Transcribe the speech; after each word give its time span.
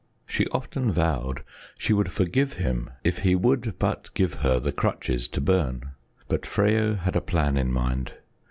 She 0.25 0.47
often 0.47 0.91
vowed 0.91 1.43
she 1.77 1.93
would 1.93 2.11
forgive 2.11 2.53
him 2.53 2.89
if 3.03 3.19
he 3.19 3.35
would 3.35 3.77
but 3.77 4.11
give 4.15 4.33
her 4.41 4.59
the 4.59 4.71
crutches 4.71 5.27
to 5.27 5.39
burn. 5.41 5.91
But 6.27 6.41
Freyo 6.43 6.95
had 6.95 7.15
a 7.15 7.21
plan 7.21 7.55
in 7.55 7.71
mind. 7.71 8.13